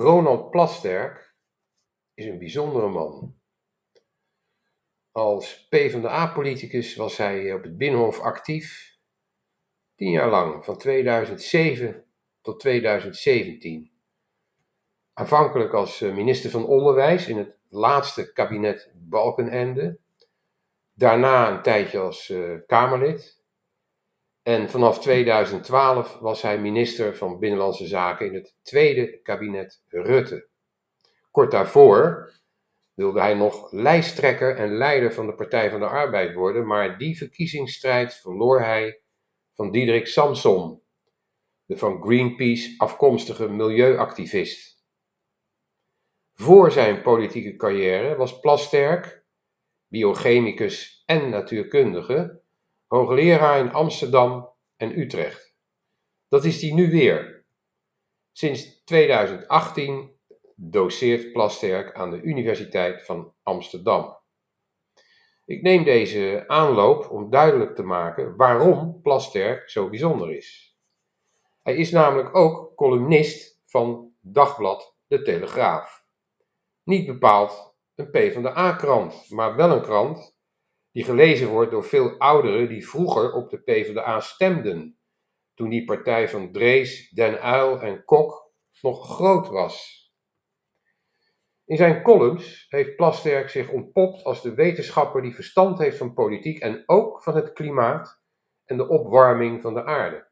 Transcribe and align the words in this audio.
Ronald 0.00 0.50
Plasterk 0.50 1.34
is 2.14 2.26
een 2.26 2.38
bijzondere 2.38 2.88
man. 2.88 3.34
Als 5.10 5.66
PvdA-politicus 5.68 6.96
was 6.96 7.16
hij 7.16 7.52
op 7.52 7.62
het 7.62 7.76
Binnenhof 7.76 8.20
actief, 8.20 8.96
tien 9.94 10.10
jaar 10.10 10.30
lang, 10.30 10.64
van 10.64 10.78
2007 10.78 12.04
tot 12.40 12.60
2017. 12.60 13.90
Aanvankelijk 15.12 15.72
als 15.72 16.00
eh, 16.00 16.14
minister 16.14 16.50
van 16.50 16.66
Onderwijs 16.66 17.26
in 17.26 17.36
het 17.36 17.56
laatste 17.68 18.32
kabinet 18.32 18.92
Balkenende. 18.94 19.98
Daarna 20.92 21.50
een 21.50 21.62
tijdje 21.62 21.98
als 21.98 22.28
uh, 22.28 22.58
Kamerlid. 22.66 23.39
En 24.42 24.70
vanaf 24.70 25.00
2012 25.00 26.18
was 26.18 26.42
hij 26.42 26.60
minister 26.60 27.16
van 27.16 27.38
Binnenlandse 27.38 27.86
Zaken 27.86 28.26
in 28.26 28.34
het 28.34 28.54
tweede 28.62 29.20
kabinet 29.22 29.82
Rutte. 29.88 30.48
Kort 31.30 31.50
daarvoor 31.50 32.32
wilde 32.94 33.20
hij 33.20 33.34
nog 33.34 33.72
lijsttrekker 33.72 34.56
en 34.56 34.76
leider 34.76 35.12
van 35.12 35.26
de 35.26 35.34
Partij 35.34 35.70
van 35.70 35.80
de 35.80 35.86
Arbeid 35.86 36.34
worden, 36.34 36.66
maar 36.66 36.98
die 36.98 37.16
verkiezingsstrijd 37.16 38.14
verloor 38.14 38.60
hij 38.60 39.00
van 39.54 39.70
Diederik 39.70 40.06
Samson, 40.06 40.82
de 41.64 41.76
van 41.76 42.02
Greenpeace 42.02 42.74
afkomstige 42.76 43.48
milieuactivist. 43.48 44.84
Voor 46.34 46.72
zijn 46.72 47.02
politieke 47.02 47.56
carrière 47.56 48.16
was 48.16 48.40
Plasterk, 48.40 49.24
biochemicus 49.86 51.02
en 51.06 51.30
natuurkundige, 51.30 52.39
hoogleraar 52.90 53.58
in 53.58 53.72
Amsterdam 53.72 54.52
en 54.76 54.98
Utrecht. 54.98 55.54
Dat 56.28 56.44
is 56.44 56.62
hij 56.62 56.72
nu 56.72 56.90
weer. 56.90 57.44
Sinds 58.32 58.84
2018 58.84 60.10
doceert 60.56 61.32
Plasterk 61.32 61.94
aan 61.94 62.10
de 62.10 62.22
Universiteit 62.22 63.04
van 63.04 63.34
Amsterdam. 63.42 64.18
Ik 65.44 65.62
neem 65.62 65.84
deze 65.84 66.44
aanloop 66.46 67.10
om 67.10 67.30
duidelijk 67.30 67.74
te 67.74 67.82
maken 67.82 68.36
waarom 68.36 69.00
Plasterk 69.02 69.70
zo 69.70 69.88
bijzonder 69.88 70.36
is. 70.36 70.78
Hij 71.62 71.76
is 71.76 71.90
namelijk 71.90 72.36
ook 72.36 72.76
columnist 72.76 73.60
van 73.66 74.12
dagblad 74.20 74.96
De 75.06 75.22
Telegraaf. 75.22 76.04
Niet 76.82 77.06
bepaald 77.06 77.74
een 77.94 78.10
P 78.10 78.32
van 78.32 78.42
de 78.42 78.56
A-krant, 78.56 79.30
maar 79.30 79.56
wel 79.56 79.70
een 79.70 79.82
krant 79.82 80.38
die 80.92 81.04
gelezen 81.04 81.48
wordt 81.48 81.70
door 81.70 81.84
veel 81.84 82.18
ouderen 82.18 82.68
die 82.68 82.88
vroeger 82.88 83.32
op 83.32 83.50
de 83.50 83.62
PvdA 83.62 84.20
stemden, 84.20 84.98
toen 85.54 85.68
die 85.68 85.84
partij 85.84 86.28
van 86.28 86.52
Drees, 86.52 87.10
Den 87.10 87.32
Uyl 87.32 87.80
en 87.80 88.04
Kok 88.04 88.52
nog 88.80 89.14
groot 89.14 89.48
was. 89.48 89.98
In 91.64 91.76
zijn 91.76 92.02
columns 92.02 92.66
heeft 92.68 92.96
Plasterk 92.96 93.48
zich 93.48 93.70
ontpopt 93.70 94.24
als 94.24 94.42
de 94.42 94.54
wetenschapper 94.54 95.22
die 95.22 95.34
verstand 95.34 95.78
heeft 95.78 95.96
van 95.96 96.14
politiek 96.14 96.58
en 96.58 96.82
ook 96.86 97.22
van 97.22 97.36
het 97.36 97.52
klimaat 97.52 98.22
en 98.64 98.76
de 98.76 98.88
opwarming 98.88 99.62
van 99.62 99.74
de 99.74 99.84
aarde. 99.84 100.28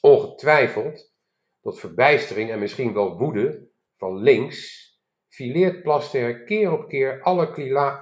Ongetwijfeld 0.00 1.14
tot 1.60 1.80
verbijstering 1.80 2.50
en 2.50 2.58
misschien 2.58 2.92
wel 2.92 3.18
woede 3.18 3.68
van 3.96 4.16
links 4.16 4.86
fileert 5.28 5.82
Plasterk 5.82 6.46
keer 6.46 6.72
op 6.72 6.88
keer 6.88 7.22
alle 7.22 7.52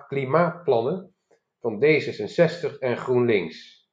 klimaatplannen 0.09 1.16
van 1.67 1.83
D66 1.85 2.79
en 2.79 2.97
GroenLinks, 2.97 3.89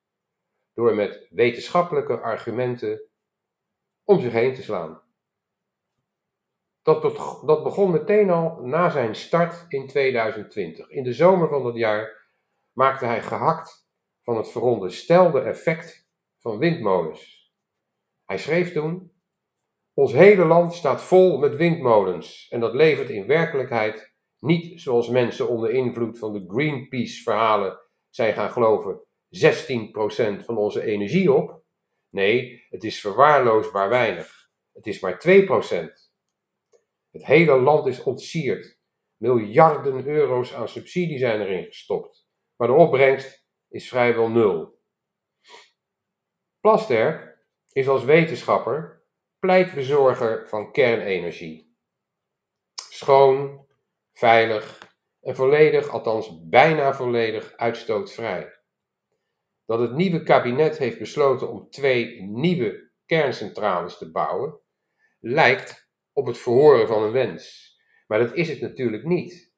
door 0.74 0.96
met 0.96 1.28
wetenschappelijke 1.30 2.20
argumenten 2.20 3.10
om 4.04 4.20
zich 4.20 4.32
heen 4.32 4.54
te 4.54 4.64
slaan. 4.64 5.02
Dat, 6.82 7.02
dat 7.46 7.64
begon 7.64 7.92
meteen 7.92 8.30
al 8.30 8.62
na 8.62 8.90
zijn 8.90 9.16
start 9.16 9.66
in 9.68 9.88
2020. 9.88 10.90
In 10.90 11.04
de 11.04 11.14
zomer 11.14 11.50
van 11.50 11.64
dat 11.64 11.76
jaar 11.76 12.30
maakte 12.72 13.06
hij 13.06 13.22
gehakt 13.22 13.88
van 14.22 14.38
het 14.38 14.52
veronderstelde 14.52 15.42
effect 15.42 16.10
van 16.38 16.58
windmolens. 16.58 17.54
Hij 18.26 18.38
schreef 18.38 18.74
toen: 18.74 19.12
Ons 19.94 20.12
hele 20.12 20.46
land 20.46 20.74
staat 20.74 21.02
vol 21.02 21.38
met 21.38 21.56
windmolens 21.56 22.48
en 22.50 22.60
dat 22.60 22.74
levert 22.74 23.10
in 23.10 23.28
werkelijkheid 23.28 24.13
niet 24.44 24.82
zoals 24.82 25.10
mensen 25.10 25.50
onder 25.50 25.70
invloed 25.70 26.20
van 26.20 26.34
de 26.34 26.46
Greenpeace-verhalen 26.48 27.80
zijn 28.10 28.34
gaan 28.34 28.52
geloven, 28.52 29.00
16% 29.00 30.46
van 30.46 30.58
onze 30.58 30.84
energie 30.84 31.34
op. 31.34 31.64
Nee, 32.10 32.66
het 32.70 32.84
is 32.84 33.02
verwaarloosbaar 33.02 33.90
weinig. 33.90 34.50
Het 34.74 34.88
is 34.88 35.00
maar 35.00 35.22
2%. 35.28 36.12
Het 37.12 37.26
hele 37.26 37.60
land 37.60 37.88
is 37.88 38.04
ontsierd. 38.04 38.80
Miljarden 39.18 40.08
euro's 40.08 40.54
aan 40.54 40.70
subsidie 40.70 41.18
zijn 41.18 41.42
erin 41.42 41.66
gestopt. 41.66 42.28
Maar 42.56 42.68
de 42.68 42.74
opbrengst 42.74 43.46
is 43.70 43.88
vrijwel 43.88 44.30
nul. 44.30 44.80
Plasterk 46.60 47.46
is 47.72 47.88
als 47.88 48.04
wetenschapper 48.04 49.04
pleitbezorger 49.40 50.50
van 50.50 50.72
kernenergie. 50.72 51.76
Schoon, 52.90 53.68
veilig 54.14 54.92
en 55.22 55.36
volledig, 55.36 55.90
althans 55.90 56.40
bijna 56.50 56.94
volledig, 56.94 57.54
uitstootvrij. 57.56 58.62
Dat 59.66 59.80
het 59.80 59.94
nieuwe 59.94 60.24
kabinet 60.24 60.78
heeft 60.78 61.00
besloten 61.00 61.50
om 61.50 61.70
twee 61.70 62.22
nieuwe 62.22 62.92
kerncentrales 63.06 63.98
te 63.98 64.12
bouwen, 64.12 64.60
lijkt 65.20 65.90
op 66.14 66.26
het 66.26 66.38
verhoren 66.38 66.88
van 66.88 67.04
een 67.04 67.12
wens. 67.12 67.72
Maar 68.08 68.20
dat 68.20 68.34
is 68.34 68.50
het 68.50 68.62
natuurlijk 68.62 69.04
niet. 69.04 69.52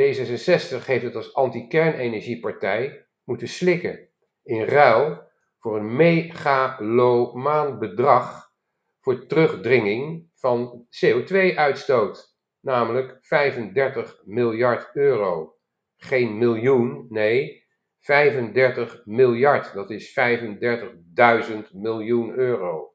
D66 0.00 0.84
heeft 0.84 1.02
het 1.02 1.14
als 1.14 1.34
anti-kernenergiepartij 1.34 3.06
moeten 3.24 3.48
slikken 3.48 4.08
in 4.42 4.64
ruil 4.64 5.32
voor 5.58 5.76
een 5.76 5.96
megalomaan 5.96 7.78
bedrag 7.78 8.52
voor 9.00 9.26
terugdringing 9.26 10.30
van 10.34 10.86
CO2-uitstoot 11.04 12.33
namelijk 12.64 13.18
35 13.20 14.22
miljard 14.24 14.90
euro. 14.92 15.56
Geen 15.96 16.38
miljoen, 16.38 17.06
nee, 17.08 17.66
35 18.00 19.02
miljard. 19.04 19.74
Dat 19.74 19.90
is 19.90 20.18
35.000 20.20 21.70
miljoen 21.72 22.34
euro. 22.34 22.94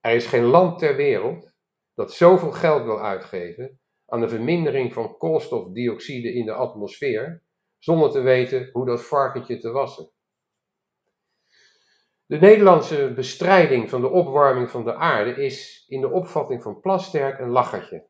Er 0.00 0.14
is 0.14 0.26
geen 0.26 0.44
land 0.44 0.78
ter 0.78 0.96
wereld 0.96 1.54
dat 1.94 2.12
zoveel 2.12 2.52
geld 2.52 2.84
wil 2.84 3.00
uitgeven 3.00 3.80
aan 4.06 4.20
de 4.20 4.28
vermindering 4.28 4.92
van 4.92 5.16
koolstofdioxide 5.16 6.32
in 6.32 6.44
de 6.44 6.52
atmosfeer, 6.52 7.42
zonder 7.78 8.10
te 8.10 8.20
weten 8.20 8.68
hoe 8.72 8.86
dat 8.86 9.06
varkentje 9.06 9.58
te 9.58 9.70
wassen. 9.70 10.10
De 12.26 12.38
Nederlandse 12.38 13.12
bestrijding 13.14 13.90
van 13.90 14.00
de 14.00 14.08
opwarming 14.08 14.70
van 14.70 14.84
de 14.84 14.94
aarde 14.94 15.44
is 15.44 15.84
in 15.88 16.00
de 16.00 16.10
opvatting 16.10 16.62
van 16.62 16.80
Plasterk 16.80 17.38
een 17.38 17.50
lachertje 17.50 18.08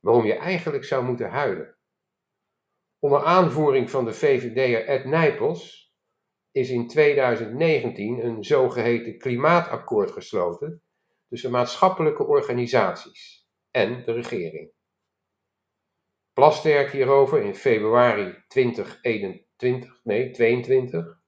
waarom 0.00 0.24
je 0.24 0.34
eigenlijk 0.34 0.84
zou 0.84 1.04
moeten 1.04 1.30
huilen. 1.30 1.78
Onder 2.98 3.24
aanvoering 3.24 3.90
van 3.90 4.04
de 4.04 4.12
VVD'er 4.12 4.86
Ed 4.86 5.04
Nijpels 5.04 5.94
is 6.50 6.70
in 6.70 6.88
2019 6.88 8.24
een 8.24 8.44
zogeheten 8.44 9.18
klimaatakkoord 9.18 10.10
gesloten 10.10 10.82
tussen 11.28 11.50
maatschappelijke 11.50 12.26
organisaties 12.26 13.48
en 13.70 14.04
de 14.04 14.12
regering. 14.12 14.72
Plasterk 16.32 16.92
hierover 16.92 17.42
in 17.42 17.54
februari 17.54 18.44
2021, 18.48 20.00
nee 20.04 20.30
22. 20.30 21.18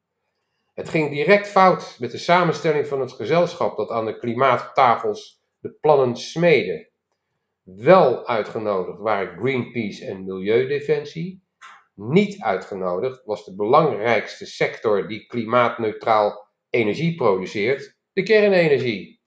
Het 0.74 0.88
ging 0.88 1.10
direct 1.10 1.48
fout 1.48 1.96
met 1.98 2.10
de 2.10 2.18
samenstelling 2.18 2.86
van 2.86 3.00
het 3.00 3.12
gezelschap 3.12 3.76
dat 3.76 3.90
aan 3.90 4.06
de 4.06 4.18
klimaattafels 4.18 5.42
de 5.58 5.72
plannen 5.80 6.16
smeden 6.16 6.91
wel 7.62 8.26
uitgenodigd 8.26 8.98
waren 8.98 9.38
Greenpeace 9.38 10.06
en 10.06 10.24
Milieudefensie. 10.24 11.44
Niet 11.94 12.40
uitgenodigd 12.40 13.24
was 13.24 13.44
de 13.44 13.54
belangrijkste 13.54 14.46
sector 14.46 15.08
die 15.08 15.26
klimaatneutraal 15.26 16.48
energie 16.70 17.14
produceert, 17.14 17.98
de 18.12 18.22
kernenergie. 18.22 19.20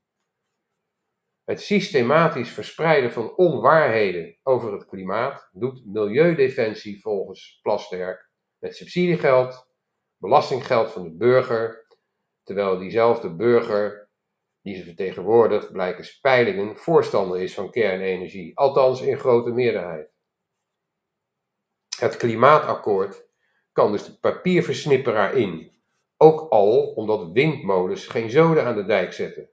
Het 1.43 1.61
systematisch 1.61 2.49
verspreiden 2.49 3.11
van 3.11 3.35
onwaarheden 3.35 4.39
over 4.43 4.73
het 4.73 4.85
klimaat 4.85 5.49
doet 5.51 5.85
Milieudefensie 5.85 7.01
volgens 7.01 7.59
Plasterk 7.61 8.29
met 8.57 8.75
subsidiegeld, 8.75 9.67
belastinggeld 10.17 10.91
van 10.91 11.03
de 11.03 11.15
burger, 11.15 11.87
terwijl 12.43 12.77
diezelfde 12.77 13.35
burger 13.35 14.04
die 14.65 14.75
ze 14.75 14.83
vertegenwoordigt, 14.83 15.71
blijken 15.71 16.05
peilingen 16.21 16.77
voorstander 16.77 17.41
is 17.41 17.53
van 17.53 17.71
kernenergie, 17.71 18.57
althans 18.57 19.01
in 19.01 19.17
grote 19.17 19.51
meerderheid. 19.51 20.11
Het 21.97 22.17
klimaatakkoord 22.17 23.27
kan 23.71 23.91
dus 23.91 24.05
de 24.05 24.19
papierversnipperaar 24.19 25.33
in, 25.33 25.71
ook 26.17 26.49
al 26.49 26.93
omdat 26.93 27.31
windmolens 27.31 28.07
geen 28.07 28.29
zoden 28.29 28.65
aan 28.65 28.75
de 28.75 28.85
dijk 28.85 29.13
zetten. 29.13 29.49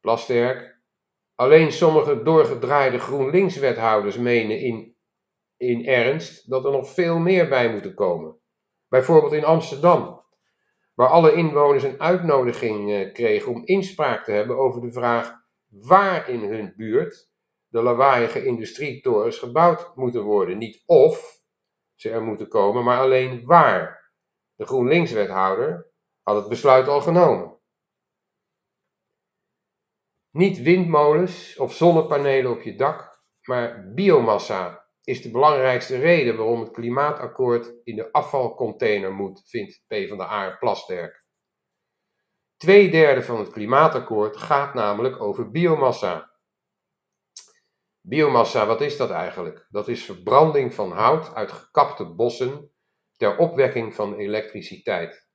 Plasterk 0.00 0.78
Alleen 1.34 1.72
sommige 1.72 2.22
doorgedraaide 2.22 2.98
GroenLinks-wethouders 2.98 4.16
menen 4.16 4.58
in, 4.60 4.96
in 5.56 5.86
ernst 5.86 6.50
dat 6.50 6.64
er 6.64 6.70
nog 6.70 6.88
veel 6.88 7.18
meer 7.18 7.48
bij 7.48 7.72
moeten 7.72 7.94
komen. 7.94 8.40
Bijvoorbeeld 8.88 9.32
in 9.32 9.44
Amsterdam, 9.44 10.19
waar 11.00 11.08
alle 11.08 11.32
inwoners 11.32 11.82
een 11.82 12.00
uitnodiging 12.00 12.92
eh, 12.92 13.12
kregen 13.12 13.52
om 13.52 13.64
inspraak 13.64 14.24
te 14.24 14.32
hebben 14.32 14.58
over 14.58 14.80
de 14.80 14.92
vraag 14.92 15.34
waar 15.68 16.28
in 16.28 16.40
hun 16.40 16.72
buurt 16.76 17.30
de 17.68 17.82
lawaaiige 17.82 18.44
industrietorens 18.44 19.38
gebouwd 19.38 19.96
moeten 19.96 20.22
worden. 20.22 20.58
Niet 20.58 20.82
of 20.86 21.42
ze 21.94 22.10
er 22.10 22.22
moeten 22.22 22.48
komen, 22.48 22.84
maar 22.84 22.98
alleen 22.98 23.44
waar. 23.46 24.12
De 24.54 24.66
GroenLinks-wethouder 24.66 25.92
had 26.22 26.36
het 26.36 26.48
besluit 26.48 26.88
al 26.88 27.00
genomen. 27.00 27.58
Niet 30.30 30.62
windmolens 30.62 31.56
of 31.56 31.74
zonnepanelen 31.74 32.50
op 32.50 32.62
je 32.62 32.74
dak, 32.74 33.22
maar 33.42 33.92
biomassa 33.94 34.89
is 35.10 35.22
de 35.22 35.30
belangrijkste 35.30 35.98
reden 35.98 36.36
waarom 36.36 36.60
het 36.60 36.70
klimaatakkoord 36.70 37.74
in 37.84 37.96
de 37.96 38.12
afvalcontainer 38.12 39.12
moet, 39.12 39.42
vindt 39.48 39.82
PvdA 39.86 40.56
Plasterk. 40.58 41.24
Tweederde 42.56 43.22
van 43.22 43.38
het 43.38 43.50
klimaatakkoord 43.50 44.36
gaat 44.36 44.74
namelijk 44.74 45.20
over 45.20 45.50
biomassa. 45.50 46.30
Biomassa, 48.00 48.66
wat 48.66 48.80
is 48.80 48.96
dat 48.96 49.10
eigenlijk? 49.10 49.66
Dat 49.68 49.88
is 49.88 50.04
verbranding 50.04 50.74
van 50.74 50.92
hout 50.92 51.34
uit 51.34 51.52
gekapte 51.52 52.14
bossen 52.14 52.70
ter 53.16 53.36
opwekking 53.36 53.94
van 53.94 54.14
elektriciteit. 54.14 55.28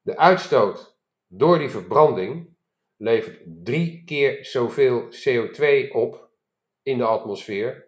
De 0.00 0.16
uitstoot 0.16 0.98
door 1.26 1.58
die 1.58 1.70
verbranding 1.70 2.56
levert 2.96 3.42
drie 3.44 4.04
keer 4.04 4.44
zoveel 4.44 5.08
CO2 5.08 5.90
op 5.92 6.30
in 6.82 6.98
de 6.98 7.04
atmosfeer 7.04 7.85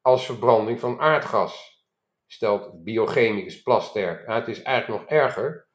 als 0.00 0.24
verbranding 0.24 0.80
van 0.80 1.00
aardgas, 1.00 1.84
stelt 2.26 2.84
biochemicus 2.84 3.62
Plasterk. 3.62 4.26
het 4.26 4.48
is 4.48 4.62
eigenlijk 4.62 5.00
nog 5.00 5.10
erger, 5.10 5.68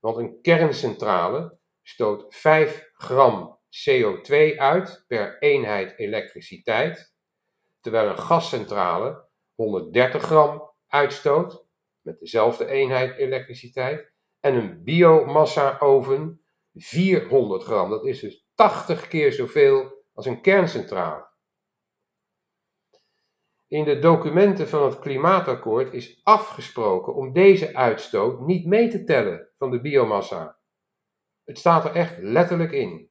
want 0.00 0.16
een 0.16 0.40
kerncentrale 0.40 1.58
stoot 1.82 2.34
5 2.34 2.90
gram 2.92 3.60
CO2 3.88 4.56
uit 4.56 5.04
per 5.06 5.38
eenheid 5.38 5.98
elektriciteit, 5.98 7.14
terwijl 7.80 8.08
een 8.08 8.18
gascentrale 8.18 9.28
130 9.54 10.22
gram 10.22 10.70
uitstoot 10.86 11.66
met 12.00 12.18
dezelfde 12.18 12.66
eenheid 12.66 13.16
elektriciteit 13.16 14.12
en 14.40 14.54
een 14.54 14.82
biomassa-oven 14.84 16.44
400 16.74 17.62
gram. 17.62 17.90
Dat 17.90 18.06
is 18.06 18.20
dus 18.20 18.46
80 18.54 19.08
keer 19.08 19.32
zoveel 19.32 20.04
als 20.12 20.26
een 20.26 20.40
kerncentrale. 20.40 21.31
In 23.72 23.84
de 23.84 23.98
documenten 23.98 24.68
van 24.68 24.84
het 24.84 24.98
klimaatakkoord 24.98 25.92
is 25.92 26.20
afgesproken 26.22 27.14
om 27.14 27.32
deze 27.32 27.74
uitstoot 27.74 28.40
niet 28.40 28.66
mee 28.66 28.88
te 28.88 29.04
tellen 29.04 29.48
van 29.58 29.70
de 29.70 29.80
biomassa. 29.80 30.58
Het 31.44 31.58
staat 31.58 31.84
er 31.84 31.94
echt 31.94 32.18
letterlijk 32.18 32.72
in. 32.72 33.10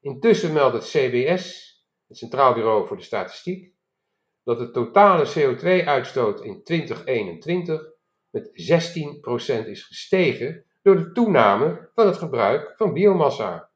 Intussen 0.00 0.52
meldt 0.52 0.74
het 0.74 0.84
CBS, 0.84 1.76
het 2.06 2.16
Centraal 2.16 2.54
Bureau 2.54 2.86
voor 2.86 2.96
de 2.96 3.02
Statistiek, 3.02 3.74
dat 4.42 4.58
de 4.58 4.70
totale 4.70 5.26
CO2-uitstoot 5.26 6.40
in 6.40 6.62
2021 6.62 7.92
met 8.30 8.48
16% 9.64 9.66
is 9.66 9.82
gestegen 9.84 10.64
door 10.82 10.96
de 10.96 11.12
toename 11.12 11.90
van 11.94 12.06
het 12.06 12.16
gebruik 12.16 12.74
van 12.76 12.92
biomassa. 12.92 13.70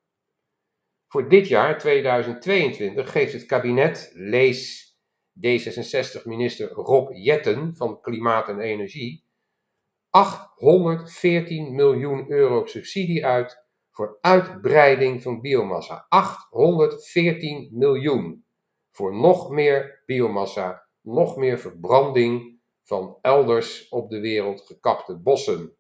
Voor 1.08 1.28
dit 1.28 1.48
jaar, 1.48 1.78
2022, 1.78 3.12
geeft 3.12 3.32
het 3.32 3.46
kabinet, 3.46 4.10
lees 4.14 4.91
D66-minister 5.36 6.68
Rob 6.68 7.12
Jetten 7.12 7.76
van 7.76 8.00
Klimaat 8.00 8.48
en 8.48 8.60
Energie, 8.60 9.24
814 10.10 11.74
miljoen 11.74 12.30
euro 12.30 12.66
subsidie 12.66 13.26
uit 13.26 13.66
voor 13.90 14.18
uitbreiding 14.20 15.22
van 15.22 15.40
biomassa. 15.40 16.06
814 16.08 17.68
miljoen 17.72 18.44
voor 18.90 19.14
nog 19.14 19.50
meer 19.50 20.02
biomassa, 20.06 20.88
nog 21.00 21.36
meer 21.36 21.58
verbranding 21.58 22.60
van 22.82 23.18
elders 23.20 23.88
op 23.88 24.10
de 24.10 24.20
wereld 24.20 24.60
gekapte 24.60 25.18
bossen 25.18 25.76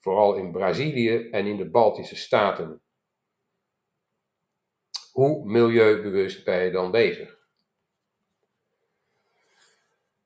vooral 0.00 0.34
in 0.34 0.52
Brazilië 0.52 1.28
en 1.30 1.46
in 1.46 1.56
de 1.56 1.70
Baltische 1.70 2.16
Staten. 2.16 2.82
Hoe 5.12 5.44
milieubewust 5.44 6.44
ben 6.44 6.64
je 6.64 6.70
dan 6.70 6.90
bezig? 6.90 7.43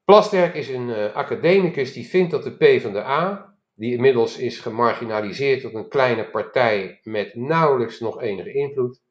Plasterk 0.09 0.55
is 0.55 0.69
een 0.69 0.89
uh, 0.89 1.15
academicus 1.15 1.93
die 1.93 2.09
vindt 2.09 2.31
dat 2.31 2.43
de 2.43 2.57
PvdA, 2.57 3.55
die 3.75 3.93
inmiddels 3.93 4.39
is 4.39 4.61
gemarginaliseerd 4.61 5.61
tot 5.61 5.75
een 5.75 5.89
kleine 5.89 6.31
partij 6.31 7.01
met 7.03 7.35
nauwelijks 7.35 8.01
nog 8.01 8.21
enige 8.21 8.53
invloed, 8.53 9.03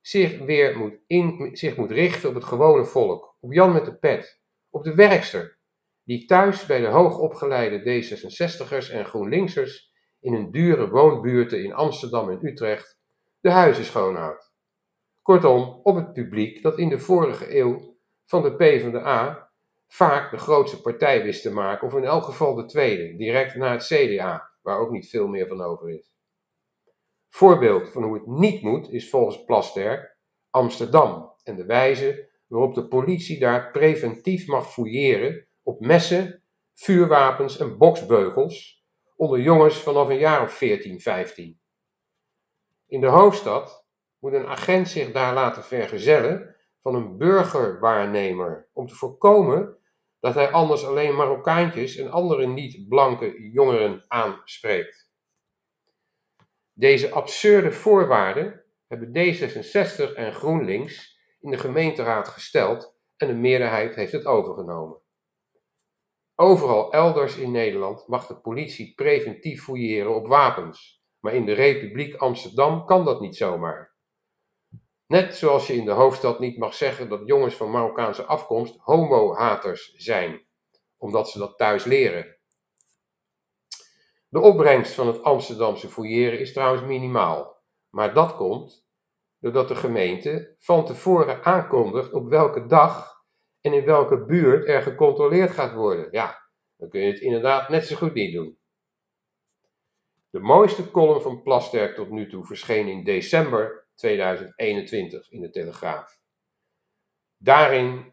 zich 0.00 0.38
weer 0.38 0.78
moet, 0.78 0.98
in, 1.06 1.56
zich 1.56 1.76
moet 1.76 1.90
richten 1.90 2.28
op 2.28 2.34
het 2.34 2.44
gewone 2.44 2.84
volk, 2.84 3.36
op 3.40 3.52
Jan 3.52 3.72
met 3.72 3.84
de 3.84 3.96
pet, 3.96 4.40
op 4.70 4.84
de 4.84 4.94
werkster, 4.94 5.58
die 6.04 6.24
thuis 6.24 6.66
bij 6.66 6.80
de 6.80 6.86
hoogopgeleide 6.86 7.80
D66'ers 7.80 8.92
en 8.92 9.04
GroenLinksers 9.04 9.92
in 10.20 10.32
hun 10.32 10.50
dure 10.50 10.88
woonbuurten 10.88 11.64
in 11.64 11.74
Amsterdam 11.74 12.30
en 12.30 12.46
Utrecht 12.46 12.98
de 13.40 13.50
huizen 13.50 13.84
schoonhoudt. 13.84 14.52
Kortom, 15.22 15.80
op 15.82 15.96
het 15.96 16.12
publiek 16.12 16.62
dat 16.62 16.78
in 16.78 16.88
de 16.88 16.98
vorige 16.98 17.58
eeuw 17.58 17.96
van 18.24 18.42
de 18.42 18.56
PvdA 18.56 19.45
vaak 19.86 20.30
de 20.30 20.38
grootste 20.38 20.80
partij 20.80 21.22
wist 21.22 21.42
te 21.42 21.52
maken, 21.52 21.86
of 21.86 21.94
in 21.94 22.04
elk 22.04 22.24
geval 22.24 22.54
de 22.54 22.64
tweede, 22.64 23.16
direct 23.16 23.54
na 23.54 23.72
het 23.72 23.84
CDA, 23.84 24.50
waar 24.62 24.78
ook 24.78 24.90
niet 24.90 25.08
veel 25.08 25.26
meer 25.26 25.46
van 25.46 25.60
over 25.60 25.90
is. 25.90 26.16
Voorbeeld 27.28 27.88
van 27.88 28.02
hoe 28.02 28.14
het 28.14 28.26
niet 28.26 28.62
moet 28.62 28.90
is 28.90 29.10
volgens 29.10 29.44
Plasterk 29.44 30.16
Amsterdam 30.50 31.34
en 31.42 31.56
de 31.56 31.64
wijze 31.64 32.30
waarop 32.46 32.74
de 32.74 32.88
politie 32.88 33.38
daar 33.38 33.70
preventief 33.70 34.46
mag 34.46 34.72
fouilleren 34.72 35.46
op 35.62 35.80
messen, 35.80 36.42
vuurwapens 36.74 37.58
en 37.58 37.78
boksbeugels 37.78 38.84
onder 39.16 39.40
jongens 39.40 39.76
vanaf 39.78 40.08
een 40.08 40.18
jaar 40.18 40.42
of 40.42 40.52
14, 40.52 41.00
15. 41.00 41.60
In 42.86 43.00
de 43.00 43.06
hoofdstad 43.06 43.86
moet 44.18 44.32
een 44.32 44.46
agent 44.46 44.88
zich 44.88 45.12
daar 45.12 45.34
laten 45.34 45.64
vergezellen 45.64 46.55
van 46.86 46.94
een 46.94 47.16
burgerwaarnemer 47.16 48.68
om 48.72 48.86
te 48.86 48.94
voorkomen 48.94 49.76
dat 50.20 50.34
hij 50.34 50.50
anders 50.50 50.84
alleen 50.84 51.16
Marokkaantjes 51.16 51.96
en 51.96 52.10
andere 52.10 52.46
niet-blanke 52.46 53.50
jongeren 53.52 54.04
aanspreekt. 54.08 55.10
Deze 56.72 57.10
absurde 57.10 57.72
voorwaarden 57.72 58.64
hebben 58.86 59.08
D66 59.08 60.14
en 60.14 60.32
GroenLinks 60.32 61.20
in 61.40 61.50
de 61.50 61.58
gemeenteraad 61.58 62.28
gesteld 62.28 62.96
en 63.16 63.26
de 63.26 63.34
meerderheid 63.34 63.94
heeft 63.94 64.12
het 64.12 64.26
overgenomen. 64.26 65.00
Overal 66.34 66.92
elders 66.92 67.36
in 67.36 67.50
Nederland 67.50 68.08
mag 68.08 68.26
de 68.26 68.36
politie 68.36 68.94
preventief 68.94 69.62
fouilleren 69.62 70.14
op 70.14 70.26
wapens, 70.26 71.04
maar 71.20 71.34
in 71.34 71.46
de 71.46 71.52
Republiek 71.52 72.14
Amsterdam 72.14 72.84
kan 72.84 73.04
dat 73.04 73.20
niet 73.20 73.36
zomaar. 73.36 73.95
Net 75.06 75.36
zoals 75.36 75.66
je 75.66 75.74
in 75.74 75.84
de 75.84 75.90
hoofdstad 75.90 76.38
niet 76.38 76.58
mag 76.58 76.74
zeggen 76.74 77.08
dat 77.08 77.26
jongens 77.26 77.54
van 77.54 77.70
Marokkaanse 77.70 78.24
afkomst 78.24 78.76
homohaters 78.78 79.92
zijn, 79.96 80.46
omdat 80.96 81.30
ze 81.30 81.38
dat 81.38 81.58
thuis 81.58 81.84
leren. 81.84 82.36
De 84.28 84.40
opbrengst 84.40 84.92
van 84.92 85.06
het 85.06 85.22
Amsterdamse 85.22 85.88
fouilleren 85.88 86.38
is 86.38 86.52
trouwens 86.52 86.82
minimaal, 86.82 87.62
maar 87.90 88.14
dat 88.14 88.36
komt 88.36 88.86
doordat 89.38 89.68
de 89.68 89.74
gemeente 89.74 90.54
van 90.58 90.86
tevoren 90.86 91.44
aankondigt 91.44 92.12
op 92.12 92.28
welke 92.28 92.66
dag 92.66 93.14
en 93.60 93.72
in 93.72 93.84
welke 93.84 94.24
buurt 94.24 94.68
er 94.68 94.82
gecontroleerd 94.82 95.50
gaat 95.50 95.74
worden. 95.74 96.08
Ja, 96.10 96.50
dan 96.76 96.88
kun 96.88 97.00
je 97.00 97.12
het 97.12 97.20
inderdaad 97.20 97.68
net 97.68 97.86
zo 97.86 97.96
goed 97.96 98.14
niet 98.14 98.34
doen. 98.34 98.58
De 100.30 100.40
mooiste 100.40 100.90
column 100.90 101.20
van 101.20 101.42
Plasterk 101.42 101.94
tot 101.94 102.10
nu 102.10 102.28
toe 102.28 102.44
verscheen 102.44 102.88
in 102.88 103.04
december 103.04 103.85
2021 103.96 105.30
in 105.30 105.40
de 105.40 105.50
Telegraaf. 105.50 106.20
Daarin 107.36 108.12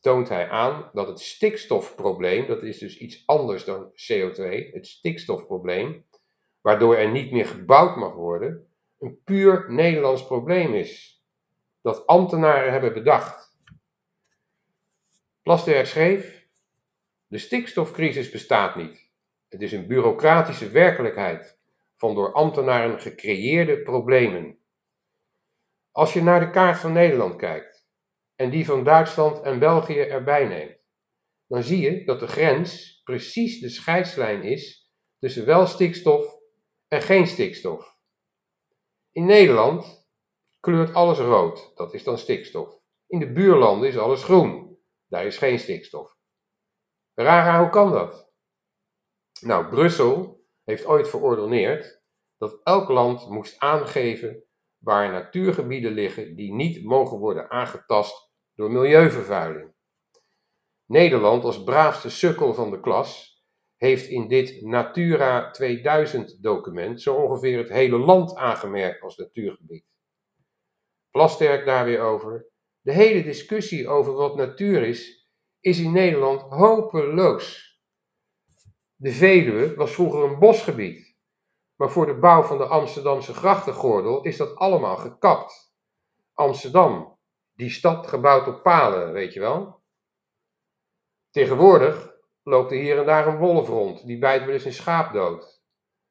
toont 0.00 0.28
hij 0.28 0.48
aan 0.48 0.90
dat 0.92 1.08
het 1.08 1.20
stikstofprobleem, 1.20 2.46
dat 2.46 2.62
is 2.62 2.78
dus 2.78 2.98
iets 2.98 3.26
anders 3.26 3.64
dan 3.64 3.90
CO2, 3.90 4.72
het 4.72 4.86
stikstofprobleem, 4.86 6.06
waardoor 6.60 6.96
er 6.96 7.10
niet 7.10 7.32
meer 7.32 7.46
gebouwd 7.46 7.96
mag 7.96 8.14
worden, 8.14 8.68
een 8.98 9.22
puur 9.24 9.72
Nederlands 9.72 10.26
probleem 10.26 10.74
is. 10.74 11.22
Dat 11.82 12.06
ambtenaren 12.06 12.72
hebben 12.72 12.92
bedacht. 12.92 13.56
Plasterk 15.42 15.86
schreef: 15.86 16.46
De 17.26 17.38
stikstofcrisis 17.38 18.30
bestaat 18.30 18.76
niet. 18.76 19.10
Het 19.48 19.62
is 19.62 19.72
een 19.72 19.86
bureaucratische 19.86 20.70
werkelijkheid 20.70 21.58
van 21.96 22.14
door 22.14 22.32
ambtenaren 22.32 23.00
gecreëerde 23.00 23.82
problemen. 23.82 24.58
Als 25.96 26.12
je 26.12 26.22
naar 26.22 26.40
de 26.40 26.50
kaart 26.50 26.78
van 26.78 26.92
Nederland 26.92 27.36
kijkt 27.36 27.86
en 28.34 28.50
die 28.50 28.64
van 28.64 28.84
Duitsland 28.84 29.42
en 29.42 29.58
België 29.58 30.00
erbij 30.00 30.44
neemt, 30.44 30.78
dan 31.46 31.62
zie 31.62 31.80
je 31.80 32.04
dat 32.04 32.20
de 32.20 32.26
grens 32.26 33.00
precies 33.04 33.60
de 33.60 33.68
scheidslijn 33.68 34.42
is 34.42 34.92
tussen 35.18 35.46
wel 35.46 35.66
stikstof 35.66 36.34
en 36.88 37.02
geen 37.02 37.26
stikstof. 37.26 37.96
In 39.12 39.24
Nederland 39.26 40.08
kleurt 40.60 40.94
alles 40.94 41.18
rood, 41.18 41.72
dat 41.74 41.94
is 41.94 42.04
dan 42.04 42.18
stikstof. 42.18 42.80
In 43.06 43.18
de 43.18 43.32
buurlanden 43.32 43.88
is 43.88 43.98
alles 43.98 44.24
groen, 44.24 44.78
daar 45.06 45.26
is 45.26 45.36
geen 45.36 45.58
stikstof. 45.58 46.16
Rara, 47.14 47.60
hoe 47.60 47.70
kan 47.70 47.92
dat? 47.92 48.32
Nou, 49.40 49.68
Brussel 49.68 50.44
heeft 50.64 50.86
ooit 50.86 51.08
verordoneerd 51.08 52.02
dat 52.36 52.60
elk 52.62 52.88
land 52.88 53.28
moest 53.28 53.58
aangeven 53.58 54.44
waar 54.84 55.12
natuurgebieden 55.12 55.92
liggen 55.92 56.36
die 56.36 56.52
niet 56.52 56.84
mogen 56.84 57.18
worden 57.18 57.50
aangetast 57.50 58.32
door 58.54 58.70
milieuvervuiling. 58.70 59.72
Nederland 60.86 61.44
als 61.44 61.64
braafste 61.64 62.10
sukkel 62.10 62.54
van 62.54 62.70
de 62.70 62.80
klas 62.80 63.42
heeft 63.76 64.08
in 64.08 64.28
dit 64.28 64.62
Natura 64.62 65.50
2000 65.50 66.42
document 66.42 67.02
zo 67.02 67.14
ongeveer 67.14 67.58
het 67.58 67.68
hele 67.68 67.98
land 67.98 68.34
aangemerkt 68.34 69.02
als 69.02 69.16
natuurgebied. 69.16 69.84
Plasterk 71.10 71.64
daar 71.64 71.84
weer 71.84 72.00
over. 72.00 72.48
De 72.80 72.92
hele 72.92 73.22
discussie 73.22 73.88
over 73.88 74.12
wat 74.12 74.36
natuur 74.36 74.82
is, 74.82 75.28
is 75.60 75.78
in 75.78 75.92
Nederland 75.92 76.40
hopeloos. 76.40 77.78
De 78.96 79.12
Veluwe 79.12 79.74
was 79.74 79.92
vroeger 79.92 80.22
een 80.22 80.38
bosgebied, 80.38 81.13
maar 81.76 81.90
voor 81.90 82.06
de 82.06 82.18
bouw 82.18 82.42
van 82.42 82.58
de 82.58 82.66
Amsterdamse 82.66 83.34
grachtengordel 83.34 84.22
is 84.22 84.36
dat 84.36 84.56
allemaal 84.56 84.96
gekapt. 84.96 85.74
Amsterdam, 86.32 87.18
die 87.52 87.70
stad 87.70 88.06
gebouwd 88.06 88.46
op 88.46 88.62
palen, 88.62 89.12
weet 89.12 89.32
je 89.32 89.40
wel. 89.40 89.82
Tegenwoordig 91.30 92.12
loopt 92.42 92.70
er 92.70 92.78
hier 92.78 92.98
en 92.98 93.06
daar 93.06 93.26
een 93.26 93.38
wolf 93.38 93.68
rond, 93.68 94.06
die 94.06 94.18
bijt 94.18 94.44
wel 94.44 94.54
eens 94.54 94.64
een 94.64 94.72
schaap 94.72 95.12
dood. 95.12 95.62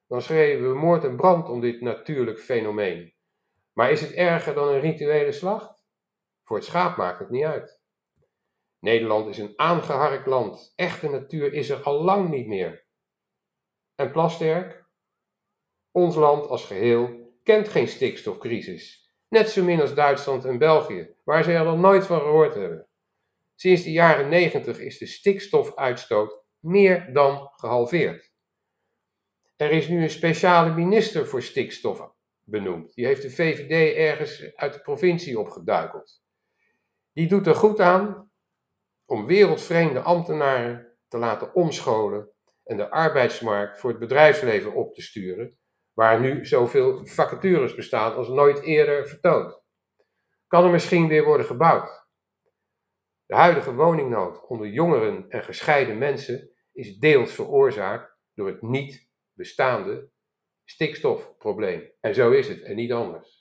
Dan 0.06 0.22
schreven 0.22 0.68
we 0.68 0.78
moord 0.78 1.04
en 1.04 1.16
brand 1.16 1.48
om 1.48 1.60
dit 1.60 1.80
natuurlijk 1.80 2.38
fenomeen. 2.38 3.14
Maar 3.72 3.90
is 3.90 4.00
het 4.00 4.12
erger 4.12 4.54
dan 4.54 4.68
een 4.68 4.80
rituele 4.80 5.32
slacht? 5.32 5.84
Voor 6.44 6.56
het 6.56 6.66
schaap 6.66 6.96
maakt 6.96 7.18
het 7.18 7.30
niet 7.30 7.44
uit. 7.44 7.80
Nederland 8.78 9.28
is 9.28 9.38
een 9.38 9.52
aangeharkt 9.56 10.26
land. 10.26 10.72
Echte 10.76 11.08
natuur 11.08 11.52
is 11.52 11.70
er 11.70 11.82
al 11.82 12.02
lang 12.02 12.28
niet 12.28 12.46
meer. 12.46 12.86
En 13.94 14.10
Plasterk? 14.12 14.83
Ons 15.94 16.14
land 16.14 16.46
als 16.48 16.64
geheel 16.64 17.32
kent 17.42 17.68
geen 17.68 17.88
stikstofcrisis. 17.88 19.12
Net 19.28 19.50
zo 19.50 19.64
min 19.64 19.80
als 19.80 19.94
Duitsland 19.94 20.44
en 20.44 20.58
België, 20.58 21.14
waar 21.24 21.44
ze 21.44 21.52
er 21.52 21.64
nog 21.64 21.78
nooit 21.78 22.06
van 22.06 22.20
gehoord 22.20 22.54
hebben. 22.54 22.86
Sinds 23.54 23.82
de 23.82 23.92
jaren 23.92 24.28
90 24.28 24.78
is 24.78 24.98
de 24.98 25.06
stikstofuitstoot 25.06 26.42
meer 26.58 27.12
dan 27.12 27.50
gehalveerd. 27.52 28.32
Er 29.56 29.70
is 29.70 29.88
nu 29.88 30.02
een 30.02 30.10
speciale 30.10 30.74
minister 30.74 31.26
voor 31.26 31.42
stikstof 31.42 32.12
benoemd. 32.44 32.94
Die 32.94 33.06
heeft 33.06 33.22
de 33.22 33.30
VVD 33.30 33.96
ergens 33.96 34.54
uit 34.54 34.72
de 34.72 34.80
provincie 34.80 35.38
opgeduikeld. 35.38 36.22
Die 37.12 37.28
doet 37.28 37.46
er 37.46 37.54
goed 37.54 37.80
aan 37.80 38.30
om 39.06 39.26
wereldvreemde 39.26 40.00
ambtenaren 40.00 40.96
te 41.08 41.18
laten 41.18 41.54
omscholen 41.54 42.28
en 42.64 42.76
de 42.76 42.90
arbeidsmarkt 42.90 43.80
voor 43.80 43.90
het 43.90 43.98
bedrijfsleven 43.98 44.74
op 44.74 44.94
te 44.94 45.02
sturen, 45.02 45.58
waar 45.94 46.20
nu 46.20 46.46
zoveel 46.46 47.06
vacatures 47.06 47.74
bestaan 47.74 48.14
als 48.14 48.28
nooit 48.28 48.62
eerder 48.62 49.08
vertoond. 49.08 49.62
Kan 50.46 50.64
er 50.64 50.70
misschien 50.70 51.08
weer 51.08 51.24
worden 51.24 51.46
gebouwd? 51.46 52.06
De 53.26 53.34
huidige 53.34 53.74
woningnood 53.74 54.46
onder 54.46 54.66
jongeren 54.66 55.28
en 55.28 55.44
gescheiden 55.44 55.98
mensen 55.98 56.50
is 56.72 56.98
deels 56.98 57.32
veroorzaakt 57.32 58.16
door 58.34 58.46
het 58.46 58.62
niet 58.62 59.08
bestaande 59.32 60.10
stikstofprobleem. 60.64 61.92
En 62.00 62.14
zo 62.14 62.30
is 62.30 62.48
het 62.48 62.62
en 62.62 62.76
niet 62.76 62.92
anders. 62.92 63.33